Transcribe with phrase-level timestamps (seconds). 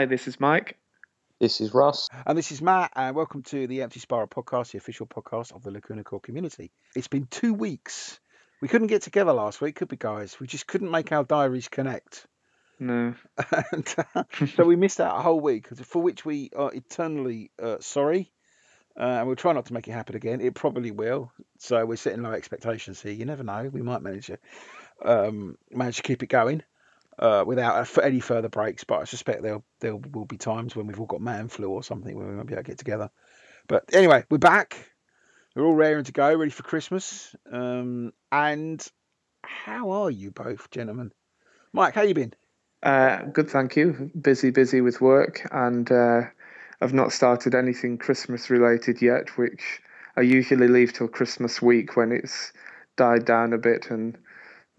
[0.00, 0.78] Hi, this is Mike.
[1.40, 2.08] This is Russ.
[2.24, 5.62] And this is Matt, and welcome to the Empty Spiral podcast, the official podcast of
[5.62, 6.72] the Lacuna Coil community.
[6.96, 8.18] It's been two weeks.
[8.62, 10.40] We couldn't get together last week, could we, guys?
[10.40, 12.26] We just couldn't make our diaries connect.
[12.78, 13.12] No.
[13.72, 14.24] and, uh,
[14.56, 18.32] so we missed out a whole week, for which we are eternally uh, sorry.
[18.98, 20.40] Uh, and we'll try not to make it happen again.
[20.40, 21.30] It probably will.
[21.58, 23.12] So we're setting low expectations here.
[23.12, 23.68] You never know.
[23.70, 24.38] We might manage to
[25.04, 26.62] um, manage to keep it going
[27.20, 28.82] uh, without any further breaks.
[28.82, 31.84] But I suspect there there will be times when we've all got man flu or
[31.84, 33.10] something where we won't be able to get together.
[33.68, 34.90] But anyway, we're back.
[35.54, 37.34] We're all raring to go, ready for Christmas.
[37.52, 38.84] Um, and
[39.44, 41.12] how are you both, gentlemen?
[41.72, 42.34] Mike, how you been?
[42.82, 44.10] Uh, good, thank you.
[44.20, 46.22] Busy, busy with work, and uh,
[46.80, 49.80] I've not started anything Christmas related yet, which
[50.16, 52.52] I usually leave till Christmas week when it's
[52.96, 54.16] died down a bit and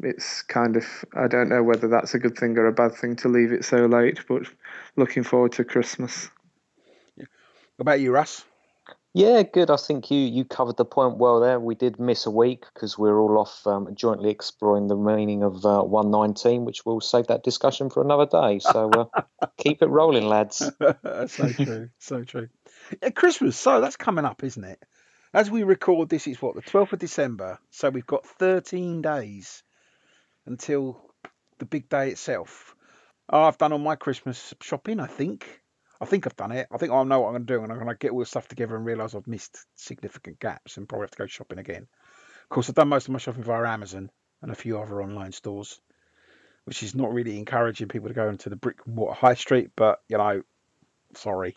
[0.03, 0.85] it's kind of
[1.15, 3.65] I don't know whether that's a good thing or a bad thing to leave it
[3.65, 4.43] so late, but
[4.95, 6.29] looking forward to Christmas.
[7.15, 7.25] Yeah.
[7.77, 8.43] What about you, Russ?
[9.13, 9.69] Yeah, good.
[9.69, 11.59] I think you you covered the point well there.
[11.59, 15.43] We did miss a week because we are all off um, jointly exploring the meaning
[15.43, 18.59] of uh, 119, which we'll save that discussion for another day.
[18.59, 19.21] So uh,
[19.57, 20.57] keep it rolling, lads.
[20.79, 22.47] so true, so true.
[23.03, 24.81] Yeah, Christmas, so that's coming up, isn't it?
[25.33, 29.63] As we record this, it's what the 12th of December, so we've got 13 days
[30.45, 30.99] until
[31.59, 32.75] the big day itself.
[33.29, 35.61] Oh, I've done all my Christmas shopping, I think.
[36.01, 36.67] I think I've done it.
[36.71, 38.19] I think I know what I'm going to do, and I'm going to get all
[38.19, 41.59] the stuff together and realise I've missed significant gaps and probably have to go shopping
[41.59, 41.87] again.
[42.43, 44.09] Of course, I've done most of my shopping via Amazon
[44.41, 45.79] and a few other online stores,
[46.65, 49.69] which is not really encouraging people to go into the brick and mortar high street.
[49.75, 50.41] But you know,
[51.15, 51.55] sorry,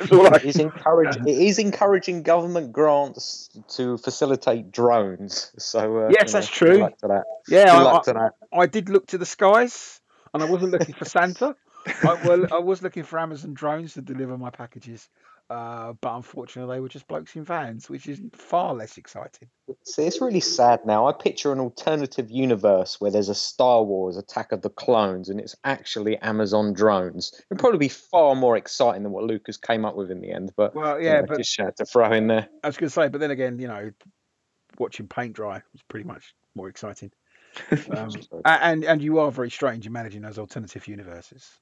[0.00, 1.28] it is encouraging.
[1.28, 5.52] It is encouraging government grants to facilitate drones.
[5.58, 6.88] So uh, yes, that's true.
[7.02, 7.24] That.
[7.48, 10.00] Yeah, I, I, did look to the skies,
[10.34, 11.54] and I wasn't looking for Santa.
[11.86, 15.08] I, well, I was looking for Amazon drones to deliver my packages.
[15.50, 19.48] Uh, but unfortunately, they were just blokes in vans, which is far less exciting.
[19.84, 21.08] See, it's really sad now.
[21.08, 25.40] I picture an alternative universe where there's a Star Wars Attack of the Clones and
[25.40, 27.32] it's actually Amazon drones.
[27.50, 30.52] It'd probably be far more exciting than what Lucas came up with in the end.
[30.56, 32.48] But well, yeah, you know, but just had to throw in there.
[32.62, 33.90] I was going to say, but then again, you know,
[34.78, 37.10] watching paint dry was pretty much more exciting.
[37.90, 38.10] Um,
[38.44, 41.58] and and you are very strange in managing those alternative universes.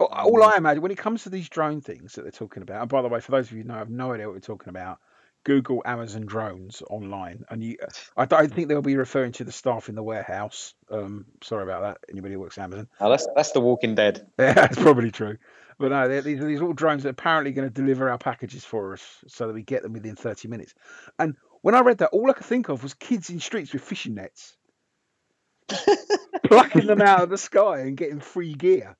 [0.00, 2.88] All I imagine when it comes to these drone things that they're talking about, and
[2.88, 4.70] by the way, for those of you who know, have no idea what we're talking
[4.70, 4.98] about,
[5.44, 7.78] Google Amazon drones online, and you,
[8.16, 10.74] I don't think they'll be referring to the staff in the warehouse.
[10.90, 11.98] Um, sorry about that.
[12.10, 12.88] Anybody who works at Amazon?
[13.00, 14.26] Oh, that's that's the Walking Dead.
[14.38, 15.38] Yeah, that's probably true.
[15.78, 18.64] But no, these are these little drones that are apparently going to deliver our packages
[18.64, 20.74] for us, so that we get them within 30 minutes.
[21.18, 23.82] And when I read that, all I could think of was kids in streets with
[23.82, 24.56] fishing nets,
[26.44, 28.96] plucking them out of the sky and getting free gear.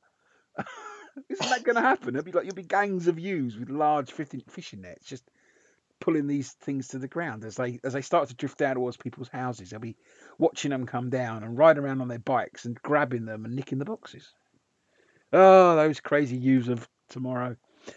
[1.29, 2.15] Isn't that going to happen?
[2.15, 5.25] It'll be like you'll be gangs of yous with large fishing nets, just
[6.01, 8.97] pulling these things to the ground as they as they start to drift down towards
[8.97, 9.71] people's houses.
[9.71, 9.97] They'll be
[10.39, 13.79] watching them come down and ride around on their bikes and grabbing them and nicking
[13.79, 14.33] the boxes.
[15.33, 17.57] Oh, those crazy yous of tomorrow.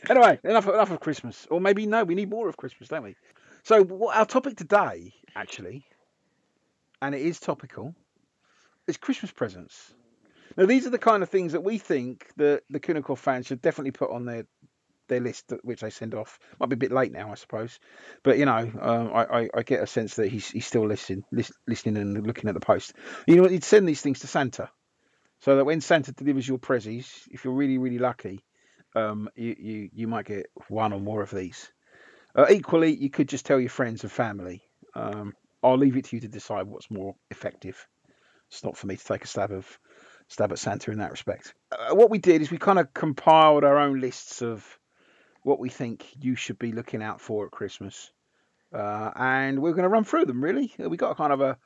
[0.10, 3.16] Anyway, enough enough of Christmas, or maybe no, we need more of Christmas, don't we?
[3.64, 5.86] So our topic today, actually,
[7.02, 7.96] and it is topical,
[8.88, 9.94] is Christmas presents.
[10.58, 13.48] Now, these are the kind of things that we think that the Lacuna Coil fans
[13.48, 14.46] should definitely put on their
[15.10, 16.40] their list, which they send off.
[16.60, 17.80] Might be a bit late now, I suppose,
[18.24, 21.26] but you know, um, I, I, I, get a sense that he's he's still listening,
[21.68, 22.94] listening and looking at the post.
[23.28, 24.70] You know, he'd send these things to Santa,
[25.42, 28.44] so that when Santa delivers your prezzies, if you're really really lucky,
[28.96, 31.72] um, you, you you might get one or more of these.
[32.36, 34.62] Uh, equally, you could just tell your friends and family.
[34.96, 37.88] Um, I'll leave it to you to decide what's more effective.
[38.50, 39.80] It's not for me to take a stab of
[40.28, 41.54] stab at Santa in that respect.
[41.72, 44.66] Uh, what we did is we kind of compiled our own lists of
[45.44, 48.12] what we think you should be looking out for at Christmas,
[48.74, 50.44] uh, and we're going to run through them.
[50.44, 51.58] Really, we got kind of a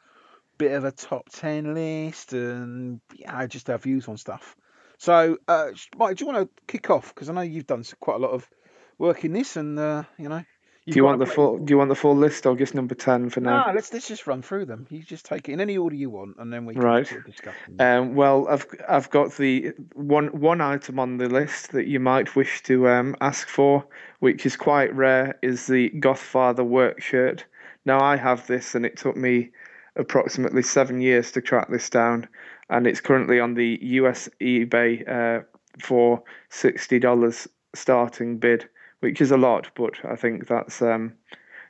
[0.58, 4.56] bit of a top ten list, and yeah, just our views on stuff.
[4.98, 7.14] So, uh, Mike, do you want to kick off?
[7.14, 8.50] Because I know you've done quite a lot of
[8.98, 10.44] work in this, and uh, you know
[10.88, 11.57] do you want the full?
[11.57, 13.66] Do you want the full list or just number ten for now?
[13.68, 14.88] No, let's let's just run through them.
[14.89, 17.25] You just take it in any order you want, and then we can right.
[17.25, 17.56] discuss.
[17.78, 22.38] Um, well, I've I've got the one one item on the list that you might
[22.38, 23.86] wish to um, ask for,
[24.19, 27.44] which is quite rare, is the Gothfather work shirt.
[27.86, 29.51] Now I have this, and it took me
[29.98, 32.30] approximately seven years to track this down,
[32.69, 35.44] and it's currently on the US eBay uh,
[35.80, 37.45] for sixty dollars
[37.75, 38.69] starting bid
[39.00, 41.14] which is a lot, but I think that's um,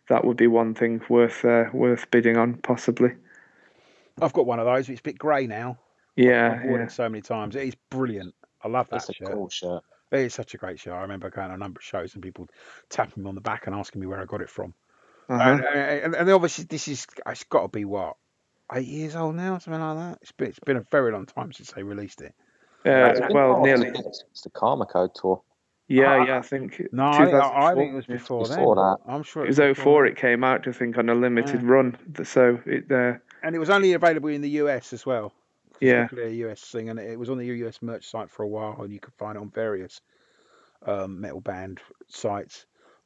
[0.10, 3.12] that would be one thing worth uh, worth bidding on, possibly.
[4.22, 4.90] I've got one of those.
[4.90, 5.78] It's a bit grey now.
[6.16, 6.88] Yeah, I've worn yeah.
[6.88, 7.56] it so many times.
[7.56, 8.34] It is brilliant.
[8.64, 9.30] I love that it's shirt.
[9.30, 9.84] a cool shirt.
[10.12, 10.94] It's such a great show.
[10.94, 12.48] I remember going to a number of shows and people
[12.90, 14.74] tapping me on the back and asking me where I got it from.
[15.30, 15.44] Uh-huh.
[15.44, 18.16] And, and, and obviously, this is it's got to be what
[18.74, 20.20] eight years old now, something like that.
[20.22, 22.34] It's been it's been a very long time since they released it.
[22.86, 23.90] Uh, well, nearly.
[23.90, 25.42] It's the Karma Code tour.
[25.88, 26.38] Yeah, Uh, yeah.
[26.38, 28.16] I think No, I think, I think it was yeah.
[28.16, 28.58] before then.
[28.60, 28.98] Before that.
[29.08, 31.70] I'm sure It was before 04 it came out, I think, on a limited Yeah.
[31.70, 31.98] run.
[32.24, 33.14] So it, uh,
[33.44, 35.34] and it was only available in the US as well.
[35.80, 36.08] Yeah.
[36.08, 38.82] strictly a US thing, and it was on the US merch site for a while,
[38.82, 40.02] and you could find it on various
[40.86, 42.66] um, metal band sites.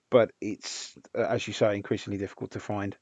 [0.10, 2.98] But it's, uh, as you say, increasingly difficult to find.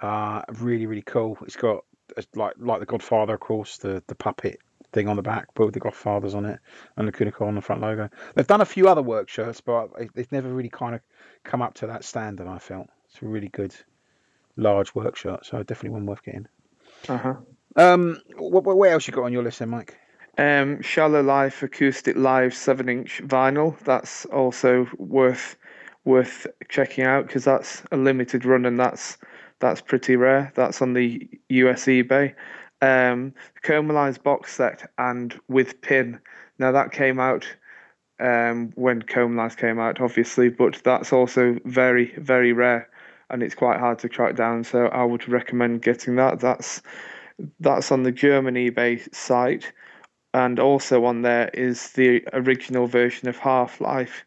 [0.00, 1.36] Uh, really, really cool.
[1.42, 1.84] It's got
[2.16, 4.60] uh, like like the Godfather, of course, the the puppet
[4.92, 6.58] thing on the back, but with the Godfathers on it,
[6.96, 8.08] and the Lacuna Coil on the front logo.
[8.34, 11.00] They've done a few other work shirts, but they've never really kind of
[11.44, 12.46] come up to that standard.
[12.46, 13.74] I felt it's a really good
[14.56, 16.46] large work shirt, so definitely one worth getting.
[17.08, 17.34] uh-huh.
[17.76, 19.96] Um, what, what, what else you got on your list then, Mike?
[20.38, 23.78] Um, Shallow Life Acoustic Live 7 inch vinyl.
[23.80, 25.56] That's also worth
[26.04, 29.18] worth checking out because that's a limited run and that's
[29.58, 30.50] that's pretty rare.
[30.54, 32.34] That's on the US eBay.
[32.82, 33.34] Um,
[34.22, 36.18] box set and with pin.
[36.58, 37.46] Now that came out
[38.20, 42.88] um, when Comalies came out, obviously, but that's also very very rare
[43.28, 44.64] and it's quite hard to track down.
[44.64, 46.40] So I would recommend getting that.
[46.40, 46.82] That's
[47.60, 49.72] that's on the German eBay site
[50.34, 54.22] and also on there is the original version of Halflife,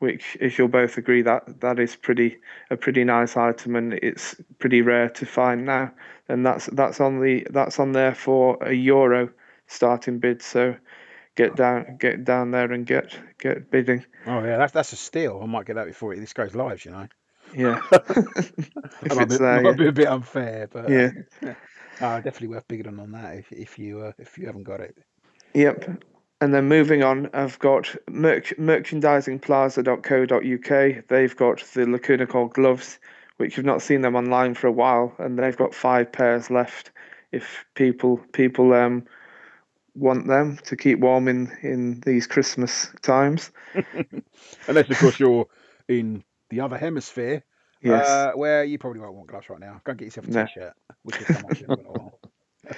[0.00, 2.38] which, as you'll both agree, that that is pretty
[2.70, 5.90] a pretty nice item, and it's pretty rare to find now.
[6.28, 9.30] And that's that's on the that's on there for a euro
[9.66, 10.42] starting bid.
[10.42, 10.76] So
[11.36, 14.04] get down get down there and get get bidding.
[14.26, 15.40] Oh yeah, that's that's a steal.
[15.42, 16.84] I might get that before this goes live.
[16.84, 17.06] You know,
[17.54, 19.62] Yeah, that might, be, there.
[19.62, 19.76] might Yeah.
[19.76, 21.10] be a bit unfair, but uh, yeah.
[22.00, 24.96] uh, definitely worth bidding on that if if you uh, if you haven't got it.
[25.54, 26.02] Yep.
[26.42, 31.08] And then moving on, I've got merch- merchandisingplaza.co.uk.
[31.08, 32.98] They've got the Lacuna Coil gloves,
[33.36, 36.90] which you've not seen them online for a while, and they've got five pairs left.
[37.32, 39.04] If people people um
[39.94, 43.50] want them to keep warm in in these Christmas times,
[44.68, 45.46] Unless of course you're
[45.88, 47.42] in the other hemisphere,
[47.82, 48.08] yes.
[48.08, 49.80] uh, where you probably won't want gloves right now.
[49.84, 50.44] Go and get yourself a No.
[50.44, 50.72] t-shirt,
[51.02, 52.20] which will come up in a little.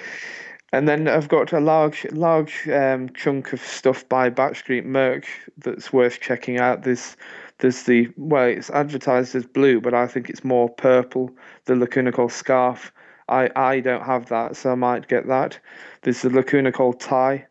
[0.71, 5.27] And then I've got a large, large um, chunk of stuff by Backstreet merch
[5.57, 6.83] that's worth checking out.
[6.83, 7.17] There's,
[7.59, 11.31] there's the well, it's advertised as blue, but I think it's more purple.
[11.65, 12.91] The Lacuna scarf.
[13.27, 15.59] I, I don't have that, so I might get that.
[16.01, 17.45] There's the Lacuna Coil tie.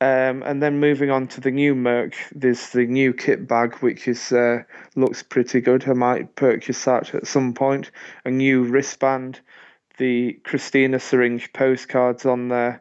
[0.00, 4.06] Um, and then moving on to the new merch, there's the new kit bag, which
[4.06, 4.62] is uh,
[4.94, 5.88] looks pretty good.
[5.88, 7.90] I might purchase that at some point.
[8.24, 9.40] A new wristband,
[9.96, 12.80] the Cristina syringe postcards on there,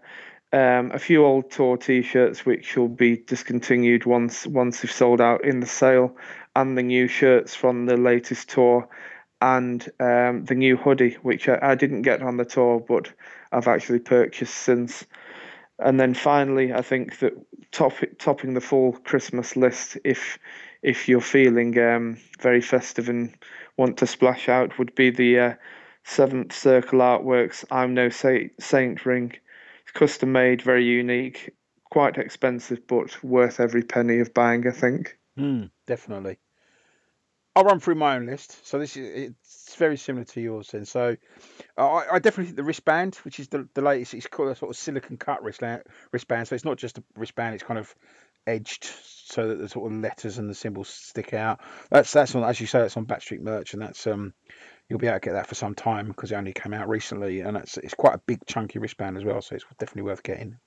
[0.53, 5.43] um, a few old tour T-shirts which will be discontinued once once they've sold out
[5.43, 6.15] in the sale,
[6.57, 8.89] and the new shirts from the latest tour,
[9.41, 13.13] and um, the new hoodie which I, I didn't get on the tour but
[13.51, 15.05] I've actually purchased since.
[15.77, 17.33] And then finally, I think that
[17.71, 20.39] top, topping the full Christmas list, if
[20.81, 23.35] if you're feeling um, very festive and
[23.77, 25.53] want to splash out, would be the uh,
[26.03, 29.33] Seventh Circle Artworks I'm No Saint, ring.
[29.83, 31.53] It's custom made, very unique,
[31.91, 35.17] quite expensive, but worth every penny of buying, I think.
[35.37, 36.39] Hmm, definitely.
[37.57, 38.67] I'll run through my own list.
[38.67, 40.85] So this is it's very similar to yours then.
[40.85, 41.17] So
[41.75, 44.55] uh, I, I definitely think the wristband, which is the, the latest, it's called a
[44.55, 45.81] sort of silicon cut wristband.
[46.11, 46.47] Wristband.
[46.47, 47.95] So it's not just a wristband; it's kind of
[48.45, 51.59] edged so that the sort of letters and the symbols stick out.
[51.89, 54.35] That's that's on, as you say, that's on Backstreet merch, and that's um
[54.87, 57.39] you'll be able to get that for some time because it only came out recently,
[57.39, 59.41] and it's it's quite a big chunky wristband as well.
[59.41, 60.59] So it's definitely worth getting.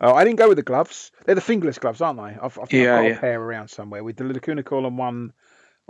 [0.00, 1.10] Uh, I didn't go with the gloves.
[1.24, 2.36] They're the fingerless gloves, aren't they?
[2.40, 3.16] I've, I've, Yeah, I've got yeah.
[3.16, 5.32] a pair around somewhere with the Lacuna Coil on one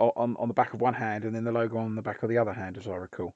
[0.09, 2.29] on on the back of one hand, and then the logo on the back of
[2.29, 3.35] the other hand, as I recall.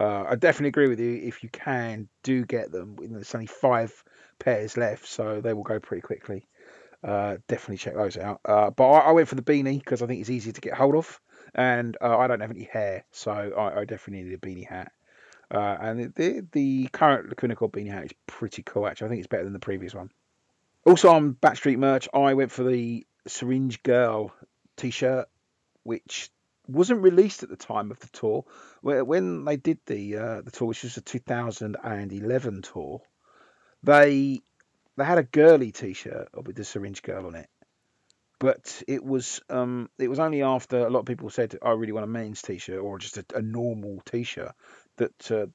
[0.00, 1.20] Uh, I definitely agree with you.
[1.24, 2.96] If you can, do get them.
[3.00, 3.92] There's only five
[4.38, 6.46] pairs left, so they will go pretty quickly.
[7.02, 8.40] Uh, definitely check those out.
[8.44, 10.74] Uh, but I, I went for the beanie because I think it's easier to get
[10.74, 11.20] hold of,
[11.54, 14.92] and uh, I don't have any hair, so I, I definitely need a beanie hat.
[15.50, 18.86] Uh, and the the current Lacuna Coil beanie hat is pretty cool.
[18.86, 20.10] Actually, I think it's better than the previous one.
[20.84, 24.32] Also on Backstreet merch, I went for the Syringe Girl
[24.76, 25.28] T-shirt,
[25.82, 26.30] which
[26.68, 28.44] wasn't released at the time of the tour.
[28.82, 33.00] When they did the uh, the tour, which was the 2011 tour,
[33.82, 34.40] they
[34.96, 37.48] they had a girly T-shirt with the Syringe Girl on it,
[38.38, 41.92] but it was um it was only after a lot of people said I really
[41.92, 44.52] want a men's T-shirt or just a, a normal T-shirt
[44.96, 45.30] that.
[45.30, 45.46] Uh,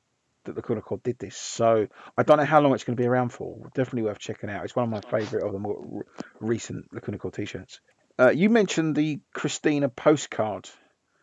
[0.46, 1.88] that the Coil did this, so
[2.18, 3.70] I don't know how long it's going to be around for.
[3.76, 4.66] Definitely worth checking out.
[4.66, 6.06] It's one of my favourite of the more
[6.42, 7.80] recent Lacuna Coil t-shirts.
[8.24, 10.70] Uh, you mentioned the Cristina postcard.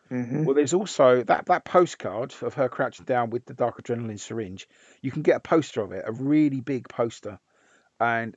[0.09, 4.19] hmm Well, there's also that that postcard of her crouching down with the dark adrenaline
[4.19, 4.67] syringe.
[5.01, 7.39] You can get a poster of it, a really big poster,
[7.99, 8.35] and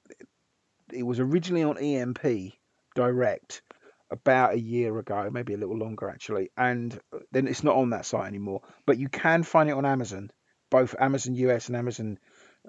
[0.93, 2.55] it was originally on EMP
[2.95, 3.63] Direct
[4.11, 6.99] about a year ago, maybe a little longer actually, and
[7.33, 8.63] then it's not on that site anymore.
[8.87, 10.31] But you can find it on Amazon,
[10.71, 12.19] both Amazon US and Amazon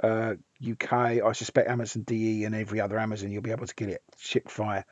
[0.01, 0.35] uh,
[0.65, 0.93] UK.
[0.93, 4.51] I suspect Amazon DE and every other Amazon you'll be able to get it shipped
[4.51, 4.83] via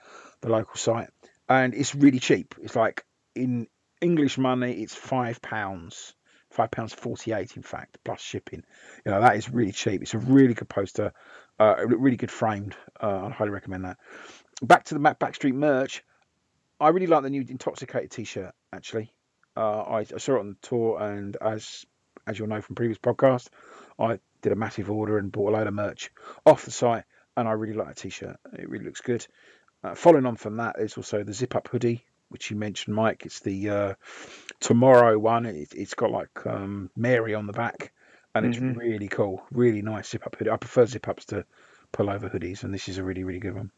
[0.41, 1.09] the local site,
[1.49, 2.55] and it's really cheap.
[2.61, 3.05] It's like
[3.35, 3.67] in
[4.01, 6.13] English money, it's five pounds,
[6.49, 8.63] five pounds forty-eight, in fact, plus shipping.
[9.05, 10.01] You know that is really cheap.
[10.01, 11.13] It's a really good poster,
[11.59, 12.75] uh, really good framed.
[13.01, 13.97] Uh, I highly recommend that.
[14.61, 16.03] Back to the Mac Backstreet merch.
[16.79, 18.53] I really like the new Intoxicated T-shirt.
[18.73, 19.13] Actually,
[19.55, 21.85] uh, I, I saw it on the tour, and as
[22.25, 23.49] as you'll know from previous podcasts,
[23.99, 26.11] I did a massive order and bought a load of merch
[26.45, 28.37] off the site, and I really like the T-shirt.
[28.53, 29.25] It really looks good.
[29.83, 33.25] Uh, following on from that, there's also the zip-up hoodie, which you mentioned, Mike.
[33.25, 33.93] It's the uh,
[34.59, 35.45] tomorrow one.
[35.45, 37.91] It, it's got like um, Mary on the back,
[38.35, 38.77] and it's Mhm.
[38.77, 40.51] really cool, really nice zip-up hoodie.
[40.51, 41.45] I prefer zip-ups to
[41.91, 43.71] pullover hoodies, and this is a really, really good one.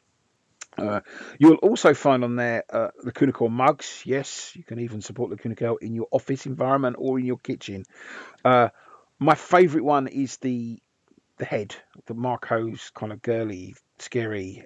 [0.78, 1.00] Uh,
[1.40, 4.02] you'll also find on there uh, Lacuna Coil mugs.
[4.06, 7.86] Yes, you can even support the Coil in your office environment or in your kitchen.
[8.44, 8.70] Uh,
[9.20, 10.80] my favourite one is the
[11.38, 14.66] the head, the Marco's kind of girly, scary,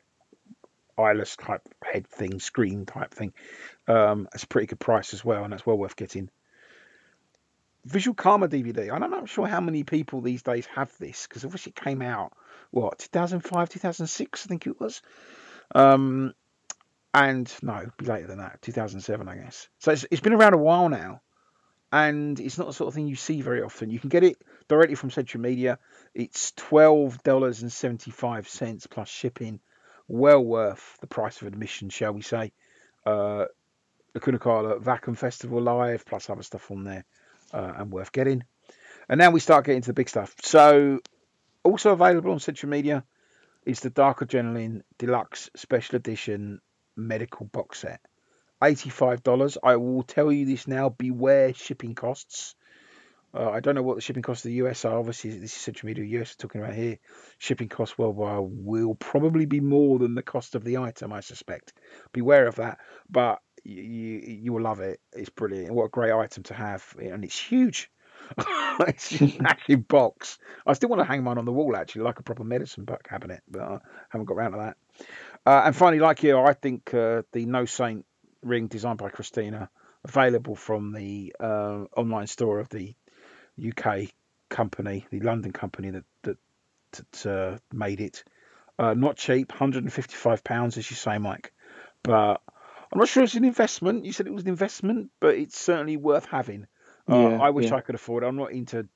[0.99, 3.33] eyeless type head thing, screen type thing.
[3.87, 6.29] Um, it's a pretty good price as well, and that's well worth getting.
[7.85, 8.91] Visual Karma DVD.
[8.91, 12.33] I'm not sure how many people these days have this because obviously it came out
[12.71, 15.01] what 2005, 2006, I think it was.
[15.73, 16.33] Um,
[17.13, 19.69] and no, be later than that, 2007, I guess.
[19.79, 21.21] So it's, it's been around a while now,
[21.91, 23.89] and it's not the sort of thing you see very often.
[23.89, 25.79] You can get it directly from Century Media.
[26.13, 29.59] It's twelve dollars and seventy-five cents plus shipping.
[30.07, 32.51] Well worth the price of admission, shall we say?
[33.05, 33.45] Uh,
[34.13, 37.05] the Kunakala Wacken Festival live, plus other stuff on there,
[37.53, 38.43] uh, and worth getting.
[39.07, 40.33] And now we start getting to the big stuff.
[40.41, 40.99] So,
[41.63, 43.03] also available on Century Media
[43.65, 46.59] is the Dark Adrenaline Deluxe Special Edition
[46.95, 48.01] Medical Box Set.
[48.61, 49.57] $85.
[49.63, 52.55] I will tell you this now beware shipping costs.
[53.33, 54.97] Uh, I don't know what the shipping costs of the US are.
[54.97, 56.97] Obviously, this is Century Media US talking about here.
[57.37, 61.73] Shipping costs worldwide will probably be more than the cost of the item, I suspect.
[62.11, 62.79] Beware of that.
[63.09, 64.99] But you, you, will love it.
[65.13, 65.73] It's brilliant.
[65.73, 66.83] What a great item to have.
[66.99, 67.91] And it's huge.
[68.79, 70.39] it's a massive box.
[70.65, 73.03] I still want to hang mine on the wall, actually, like a proper medicine book
[73.03, 74.77] cabinet, but I haven't got around to that.
[75.45, 78.05] Uh, and finally, like you, I think uh, the No Saint
[78.43, 79.69] ring designed by Cristina,
[80.03, 82.95] available from the uh, online store of the
[83.59, 84.09] UK
[84.49, 86.37] company, the London company that that,
[86.91, 88.23] that uh, made it.
[88.77, 91.51] Uh, not cheap, 155 pounds, as you say, Mike.
[92.01, 92.41] But
[92.91, 94.05] I'm not sure it's an investment.
[94.05, 96.65] You said it was an investment, but it's certainly worth having.
[97.09, 97.75] Uh, Yeah, I wish yeah.
[97.75, 98.27] I could afford it.
[98.27, 98.87] I'm not into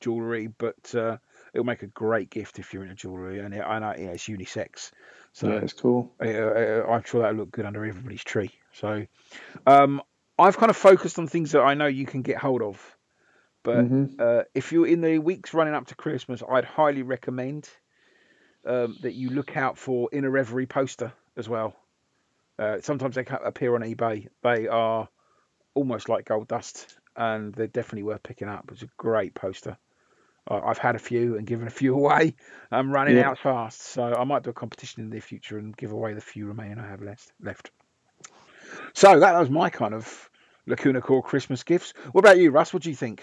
[0.00, 1.16] jewellery, but uh,
[1.54, 4.28] it'll make a great gift if you're into jewellery, and it, I know yeah, it's
[4.28, 4.90] unisex.
[5.32, 6.12] So yeah, it's cool.
[6.22, 8.50] uh, uh, I'm sure that'll look good under everybody's tree.
[8.72, 9.06] So,
[9.66, 10.02] um,
[10.38, 12.96] I've kind of focused on things that I know you can get hold of.
[13.62, 17.68] But hmm uh, if you're in the weeks running up to Christmas, I'd highly recommend
[18.66, 21.74] um, that you look out for In a Reverie poster as well.
[22.58, 24.28] Uh, sometimes they appear on eBay.
[24.42, 25.08] They are
[25.74, 28.68] almost like gold dust, and they're definitely worth picking up.
[28.72, 29.78] It's a great poster.
[30.48, 32.36] I- I've had a few and given a few away.
[32.70, 33.20] I'm running Yeah.
[33.20, 36.20] out fast, so I might do a competition in the future and give away the
[36.20, 37.32] few remaining I have left.
[37.40, 37.70] Left.
[38.94, 40.30] So that was my kind of
[40.66, 41.92] Lacuna Coil Christmas gifts.
[42.12, 42.72] What about you, Russ?
[42.72, 43.22] What do you think?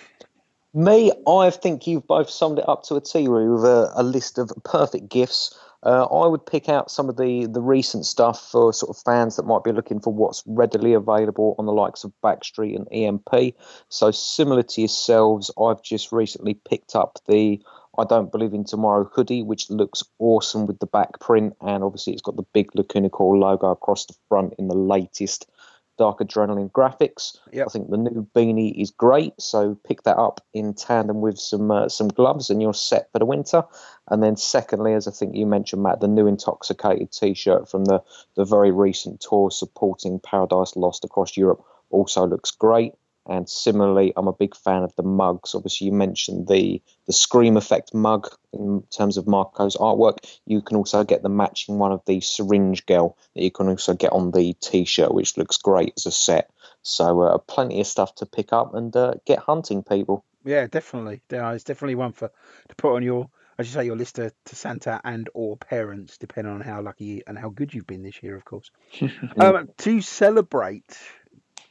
[0.74, 4.04] Me, I think you've both summed it up to a T, really, with a, a
[4.04, 5.58] list of perfect gifts.
[5.84, 9.36] Uh, I would pick out some of the, the recent stuff for sort of fans
[9.36, 13.56] that might be looking for what's readily available on the likes of Backstreet and EMP.
[13.90, 17.62] So, similar to yourselves, I've just recently picked up the
[17.98, 22.14] I Don't Believe in Tomorrow hoodie, which looks awesome with the back print, and obviously
[22.14, 25.50] it's got the big Lacuna Coil logo across the front in the latest
[25.98, 27.38] Dark Adrenaline graphics.
[27.52, 27.68] Yep.
[27.68, 31.72] I think the new beanie is great, so pick that up in tandem with some
[31.72, 33.64] uh, some gloves, and you're set for the winter.
[34.10, 38.04] And then, secondly, as I think you mentioned, Matt, the new intoxicated T-shirt from the
[38.36, 42.94] the very recent tour supporting Paradise Lost across Europe also looks great.
[43.30, 45.54] And similarly, I'm a big fan of the mugs.
[45.54, 50.18] Obviously, you mentioned the the Scream Effect mug in terms of Marco's artwork.
[50.46, 53.94] You can also get the matching one of the syringe girl that you can also
[53.94, 56.50] get on the T-shirt, which looks great as a set.
[56.84, 60.24] So, uh, plenty of stuff to pick up and uh, get hunting, people.
[60.46, 61.22] Yeah, definitely.
[61.30, 62.32] Yeah, it's definitely one for
[62.70, 66.18] to put on your as you say, your list to, to Santa and or parents,
[66.18, 68.70] depending on how lucky and how good you've been this year, of course.
[69.40, 70.98] um, to celebrate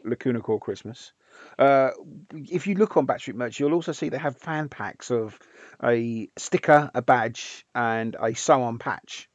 [0.05, 1.13] Lacuna Coil Christmas,
[1.59, 1.91] uh,
[2.35, 5.39] if you look on Backstreet Merch, you'll also see they have fan packs of
[5.83, 9.29] a sticker, a badge, and a sew on patch,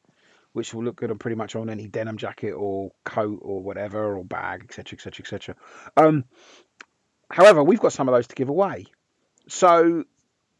[0.53, 4.17] which will look good on pretty much on any denim jacket or coat or whatever,
[4.17, 6.23] or bag, etc., etc., etc.
[7.29, 8.85] However, we've got some of those to give away.
[9.47, 10.03] So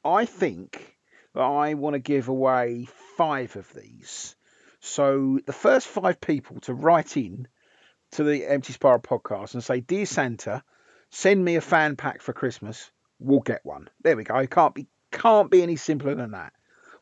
[0.06, 0.98] I think
[1.34, 4.36] that I want to give away five of these.
[4.80, 7.48] So the first five people to write in
[8.12, 10.64] to the Empty Spiral podcast and say, Dear Santa,
[11.12, 12.90] send me a fan pack for Christmas,
[13.20, 13.90] we'll get one.
[14.02, 14.46] There we go.
[14.48, 16.54] Can't be can't be any simpler than that.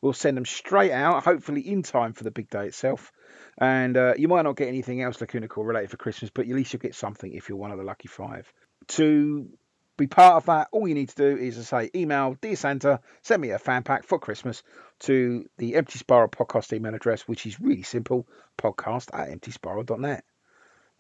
[0.01, 3.11] We'll send them straight out, hopefully in time for the big day itself.
[3.57, 6.55] And uh, you might not get anything else Lacuna Coil related for Christmas, but at
[6.55, 8.51] least you'll get something if you're one of the lucky five.
[8.89, 9.49] To
[9.97, 13.01] be part of that, all you need to do is to say, email Dear Santa,
[13.21, 14.63] send me a fan pack for Christmas
[14.99, 18.25] to the Empty Spiral podcast email address, which is really simple
[18.57, 20.23] podcast at emptyspiral.net.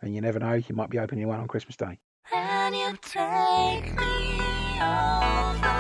[0.01, 1.99] And you never know, you might be opening one on Christmas Day.
[2.69, 4.39] And you take me
[4.79, 5.78] over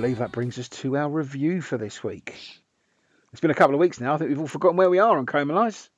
[0.00, 2.36] believe that brings us to our review for this week.
[3.32, 4.14] It's been a couple of weeks now.
[4.14, 5.88] I think we've all forgotten where we are on Comalies.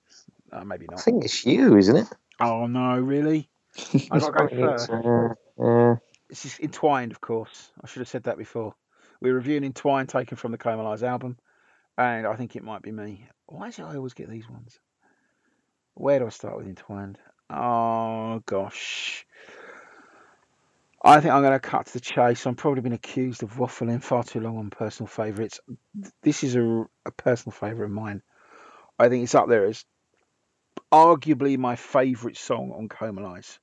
[0.52, 1.00] Uh, maybe not.
[1.00, 2.06] I think it's you, isn't it?
[2.40, 3.48] Oh no, really?
[4.10, 4.90] I got to go It's, first.
[5.60, 5.96] uh, uh,
[6.28, 7.72] This is Entwined, of course.
[7.82, 8.74] I should have said that before.
[9.20, 11.36] We're reviewing Entwined, taken from the Comalies album,
[11.96, 13.26] and I think it might be me.
[13.46, 14.78] Why is it I always get these ones?
[15.94, 17.18] Where do I start with Entwined?
[17.50, 19.26] Oh gosh.
[21.02, 22.44] I think I'm going to cut to the chase.
[22.44, 25.60] I'm probably been accused of waffling far too long on personal favourites.
[26.22, 28.22] This is a, a personal favourite of mine.
[28.98, 29.84] I think it's up there as
[30.90, 33.58] arguably my favourite song on Comalies.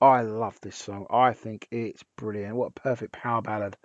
[0.00, 1.06] I love this song.
[1.10, 2.56] I think it's brilliant.
[2.56, 3.76] What a perfect power ballad.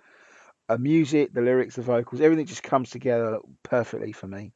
[0.68, 4.52] The music, the lyrics, the vocals, everything just comes together perfectly for me.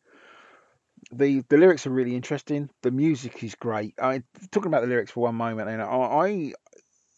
[1.12, 2.70] The the lyrics are really interesting.
[2.82, 3.94] The music is great.
[4.00, 6.52] I talking about the lyrics for one moment, and I, I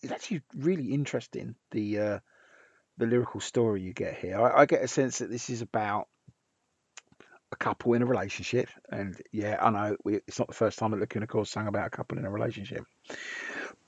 [0.03, 2.19] it's actually really interesting the uh,
[2.99, 4.41] the lyrical story you get here.
[4.41, 6.09] I, I get a sense that this is about
[7.53, 10.93] a couple in a relationship, and yeah, I know we, it's not the first time
[10.93, 12.85] that Lacuna Coil sang about a couple in a relationship,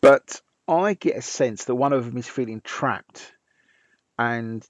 [0.01, 3.33] but I get a sense that one of them is feeling trapped
[4.19, 4.67] and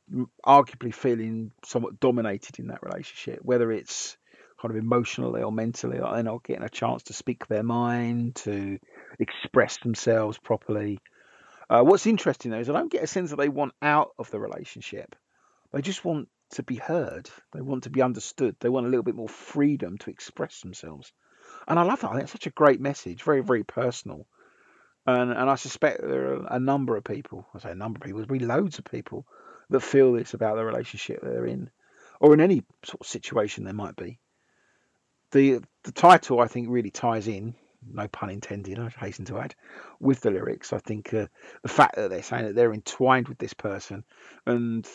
[0.46, 4.16] arguably feeling somewhat dominated in that relationship, whether it's
[4.60, 8.36] kind of emotionally or mentally, or they're not getting a chance to speak their mind,
[8.36, 8.78] to
[9.18, 11.00] express themselves properly.
[11.72, 14.30] Uh, what's interesting though is I don't get a sense that they want out of
[14.30, 15.16] the relationship.
[15.72, 17.30] They just want to be heard.
[17.54, 18.56] They want to be understood.
[18.60, 21.10] They want a little bit more freedom to express themselves.
[21.66, 22.10] And I love that.
[22.10, 24.26] I think it's such a great message, very, very personal.
[25.06, 28.02] And and I suspect there are a number of people, I say a number of
[28.02, 29.26] people, there's loads of people
[29.70, 31.70] that feel this about the relationship they're in,
[32.20, 34.18] or in any sort of situation there might be.
[35.30, 37.54] The the title I think really ties in,
[37.90, 39.54] no pun intended, I hasten to add,
[40.00, 40.72] with the lyrics.
[40.72, 41.26] I think uh,
[41.62, 44.04] the fact that they're saying that they're entwined with this person
[44.46, 44.88] and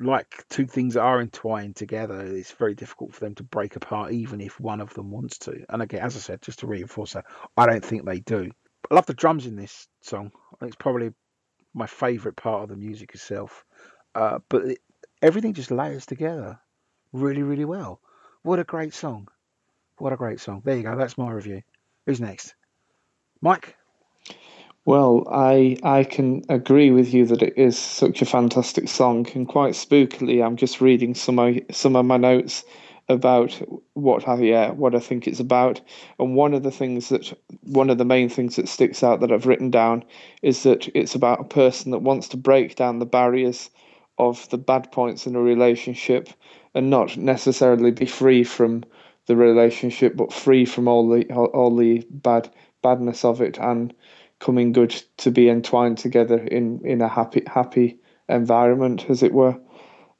[0.00, 4.40] like two things are entwined together, it's very difficult for them to break apart, even
[4.40, 5.64] if one of them wants to.
[5.68, 8.50] And again, as I said, just to reinforce that, I don't think they do.
[8.90, 10.32] I love the drums in this song.
[10.60, 11.12] It's probably
[11.72, 13.64] my favourite part of the music itself.
[14.14, 14.78] Uh, but it,
[15.22, 16.58] everything just layers together
[17.12, 18.00] really, really well.
[18.42, 19.28] What a great song.
[19.98, 20.62] What a great song.
[20.64, 20.96] There you go.
[20.96, 21.62] That's my review.
[22.06, 22.54] Who's next?
[23.40, 23.76] Mike?
[24.86, 29.48] Well, I I can agree with you that it is such a fantastic song, and
[29.48, 32.64] quite spookily, I'm just reading some of some of my notes
[33.08, 33.60] about
[33.94, 35.80] what I yeah what I think it's about,
[36.18, 39.32] and one of the things that one of the main things that sticks out that
[39.32, 40.04] I've written down
[40.42, 43.70] is that it's about a person that wants to break down the barriers
[44.18, 46.28] of the bad points in a relationship,
[46.74, 48.84] and not necessarily be free from
[49.26, 52.50] the relationship, but free from all the all, the bad
[52.82, 53.94] badness of it and
[54.38, 59.56] coming good to be entwined together in in a happy happy environment as it were.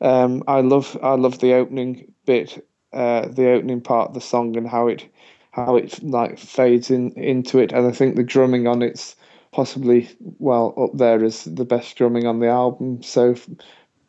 [0.01, 4.57] Um i love i love the opening bit uh the opening part of the song
[4.57, 5.07] and how it
[5.51, 7.73] how it like fades in into it.
[7.73, 9.17] And i think the drumming on it's
[9.53, 13.03] possibly well up there as the best drumming on the album.
[13.03, 13.49] So f-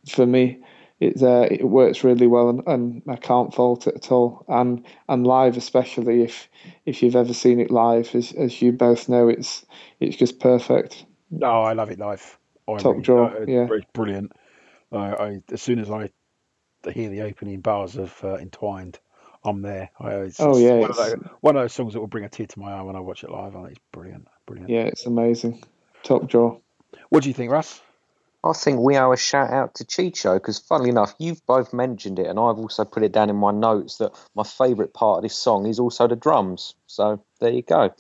[0.10, 0.60] for me
[1.00, 4.46] It uh, it works really well, and, and I can't fault it at all.
[4.48, 6.48] And and live, especially if
[6.86, 9.66] if you've ever seen it live, as as you both know, it's
[10.00, 11.06] it's just perfect.
[11.30, 12.38] No, I love it live.
[12.80, 13.68] Top draw, uh, yeah.
[13.94, 14.32] brilliant.
[14.92, 16.10] I, I as soon as I
[16.90, 19.00] hear the opening bars of uh, Entwined,
[19.44, 19.90] I'm there.
[20.00, 22.30] I, it's, Oh, yeah, one of, those, one of those songs that will bring a
[22.30, 23.56] tear to my eye when I watch it live.
[23.56, 24.70] I think It's brilliant, brilliant.
[24.70, 25.64] Yeah, it's amazing.
[26.04, 26.58] Top draw.
[27.10, 27.82] What do you think, Russ?
[28.46, 32.20] I think we owe a shout out to Chicho because, funnily enough, you've both mentioned
[32.20, 35.24] it, and I've also put it down in my notes that my favourite part of
[35.24, 36.76] this song is also the drums.
[36.86, 37.94] So there you go.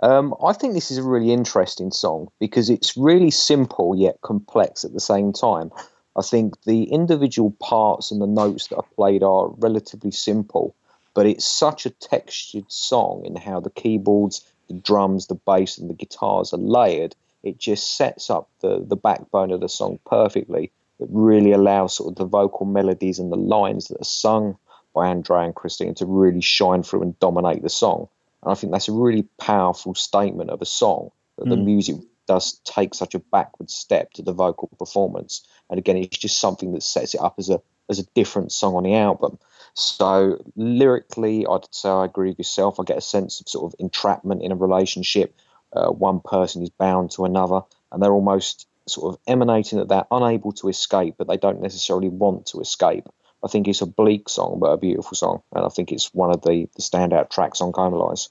[0.00, 4.84] Um, I think this is a really interesting song because it's really simple yet complex
[4.84, 5.70] at the same time.
[6.16, 10.74] I think the individual parts and the notes that are played are relatively simple,
[11.14, 15.88] but it's such a textured song in how the keyboards, the drums, the bass, and
[15.88, 20.70] the guitars are layered it just sets up the, the backbone of the song perfectly.
[21.00, 24.56] It really allows sort of the vocal melodies and the lines that are sung
[24.94, 28.08] by Andre and Christine to really shine through and dominate the song.
[28.42, 31.64] And I think that's a really powerful statement of a song that the Mm.
[31.64, 35.42] music does take such a backward step to the vocal performance.
[35.70, 38.76] And again, it's just something that sets it up as a as a different song
[38.76, 39.38] on the album.
[39.74, 42.78] So lyrically, I'd say I agree with yourself.
[42.78, 45.34] I get a sense of sort of entrapment in a relationship
[45.72, 50.06] uh, one person is bound to another, and they're almost sort of emanating that they're
[50.10, 53.08] unable to escape, but they don't necessarily want to escape.
[53.44, 56.30] I think it's a bleak song, but a beautiful song, and I think it's one
[56.30, 58.28] of the, the standout tracks on Comalies.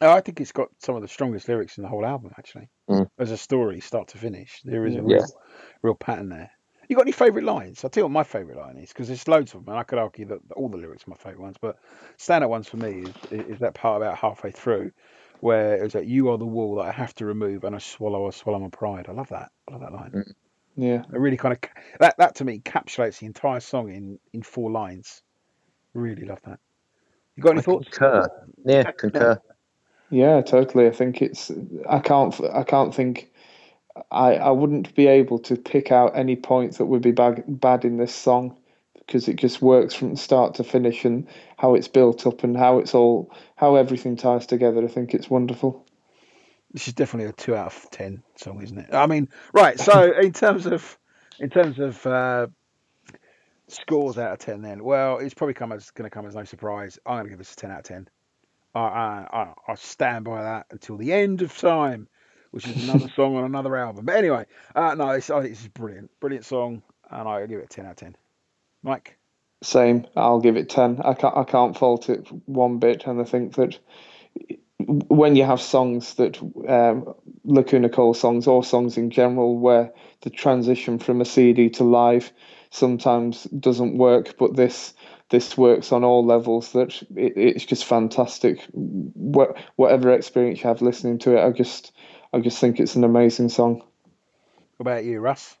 [0.00, 2.68] Oh, I think it's got some of the strongest lyrics in the whole album, actually.
[2.88, 3.08] Mm.
[3.18, 5.02] As a story, start to finish, there is a Yeah.
[5.04, 5.26] real,
[5.82, 6.50] real pattern there.
[6.88, 7.84] You got any favourite lines?
[7.84, 9.84] I'll tell you what my favourite line is because there's loads of them, and I
[9.84, 11.56] could argue that all the lyrics are my favourite ones.
[11.60, 11.78] But
[12.18, 14.90] standout ones for me is, is that part about halfway through,
[15.42, 17.78] where it was like, "You are the wall that I have to remove, and I
[17.78, 19.50] swallow, I swallow my pride." I love that.
[19.68, 20.12] I love that line.
[20.12, 20.32] Mm.
[20.76, 24.42] Yeah, It really kind of that that to me encapsulates the entire song in in
[24.42, 25.22] four lines.
[25.94, 26.60] Really love that.
[27.34, 27.88] You got any I thoughts?
[27.88, 28.46] concur.
[28.64, 29.40] Yeah, concur.
[30.10, 30.86] yeah, totally.
[30.86, 31.50] I think it's.
[31.88, 32.40] I can't.
[32.52, 33.32] I can't think.
[34.12, 37.84] I I wouldn't be able to pick out any points that would be bad bad
[37.84, 38.56] in this song
[39.12, 42.78] because it just works from start to finish and how it's built up and how
[42.78, 44.82] it's all how everything ties together.
[44.82, 45.86] I think it's wonderful.
[46.72, 48.94] This is definitely a two out of ten song, isn't it?
[48.94, 49.78] I mean, right.
[49.78, 50.98] So in terms of
[51.38, 52.46] in terms of uh,
[53.68, 56.44] scores out of ten, then well, it's probably come as going to come as no
[56.44, 56.98] surprise.
[57.04, 58.08] I'm going to give this a ten out of ten.
[58.74, 62.08] I, I I stand by that until the end of time,
[62.50, 64.06] which is another song on another album.
[64.06, 67.58] But anyway, uh, no, it's, I think this is brilliant, brilliant song, and I give
[67.58, 68.16] it a ten out of ten.
[68.82, 69.16] Mike,
[69.62, 70.06] Same.
[70.16, 71.00] I'll give it ten.
[71.04, 71.36] I can't.
[71.36, 73.78] I can't fault it one bit, and I think that
[75.08, 77.14] when you have songs that um,
[77.44, 79.92] Lacuna Coil songs or songs in general, where
[80.22, 82.32] the transition from a CD to live
[82.70, 84.94] sometimes doesn't work, but this
[85.30, 86.72] this works on all levels.
[86.72, 88.66] That it, it's just fantastic.
[88.72, 91.92] What, whatever experience you have listening to it, I just
[92.32, 93.82] I just think it's an amazing song.
[94.76, 95.56] what about you, Russ?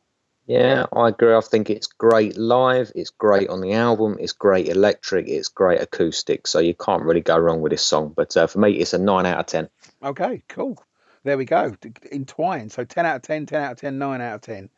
[0.52, 1.34] Yeah, I agree.
[1.34, 2.92] I think it's great live.
[2.94, 4.18] It's great on the album.
[4.20, 5.26] It's great electric.
[5.26, 6.46] It's great acoustic.
[6.46, 8.12] So you can't really go wrong with this song.
[8.14, 9.70] But uh, for me, it's a nine out of ten.
[10.02, 10.76] Okay, cool.
[11.24, 11.74] There we go.
[12.10, 12.70] Entwined.
[12.70, 14.68] So 10 out of 10, 10 out of 10, 9 out of 10.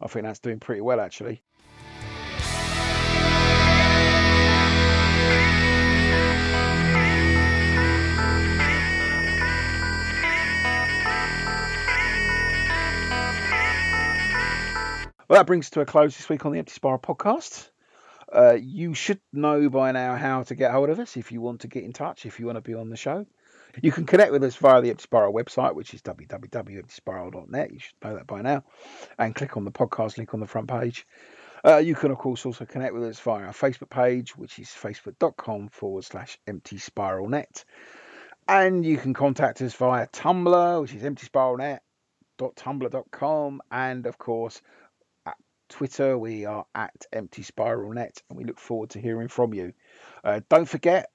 [0.00, 1.42] I think that's doing pretty well, actually.
[15.30, 17.70] Well, that brings us to a close this week on the Empty Spiral podcast.
[18.32, 21.60] Uh, you should know by now how to get hold of us if you want
[21.60, 23.24] to get in touch, if you want to be on the show.
[23.80, 27.72] You can connect with us via the Empty Spiral website, which is www.emptyspiral.net.
[27.72, 28.64] You should know that by now.
[29.20, 31.06] And click on the podcast link on the front page.
[31.64, 34.66] Uh, you can, of course, also connect with us via our Facebook page, which is
[34.66, 37.64] facebook.com forward slash empty spiral net.
[38.48, 43.62] And you can contact us via Tumblr, which is emptyspiralnet.tumblr.com.
[43.70, 44.60] And, of course,
[45.70, 48.22] Twitter, we are at empty spiral net.
[48.28, 49.72] And we look forward to hearing from you.
[50.22, 51.10] Uh, don't forget,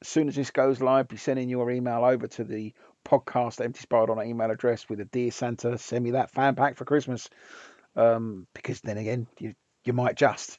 [0.00, 2.72] as soon as this goes live, be sending your email over to the
[3.04, 6.76] podcast empty spiral on email address with a dear Santa, send me that fan pack
[6.76, 7.28] for Christmas.
[7.94, 10.58] Um, because then again, you you might just.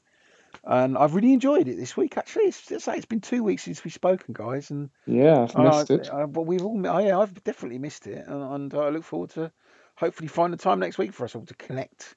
[0.64, 2.18] And I've really enjoyed it this week.
[2.18, 5.92] Actually, it's, it's, it's been two weeks since we've spoken, guys, and Yeah, I've missed
[5.92, 6.10] uh, it.
[6.12, 9.30] uh, but we've all, I, yeah, I've definitely missed it, and, and I look forward
[9.32, 9.52] to
[9.96, 12.16] hopefully finding the time next week for us all to connect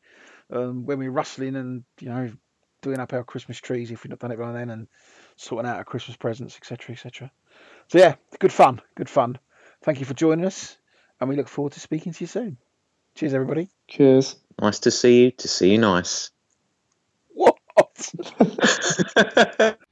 [0.53, 2.31] um, when we're rustling and you know
[2.83, 4.89] doing up our Christmas trees if we've not done it by then, and
[5.37, 7.31] sorting out our Christmas presents, etc., etc.
[7.89, 9.39] So yeah, good fun, good fun.
[9.83, 10.77] Thank you for joining us,
[11.21, 12.57] and we look forward to speaking to you soon.
[13.15, 13.69] Cheers, everybody.
[13.89, 14.37] Cheers.
[14.61, 15.31] Nice to see you.
[15.33, 16.31] To see you nice.
[17.35, 17.57] What?
[17.77, 18.15] not.